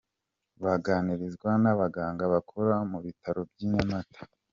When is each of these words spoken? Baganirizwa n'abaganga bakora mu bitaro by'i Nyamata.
Baganirizwa 0.63 1.49
n'abaganga 1.63 2.23
bakora 2.33 2.75
mu 2.91 2.99
bitaro 3.05 3.41
by'i 3.49 3.67
Nyamata. 3.73 4.21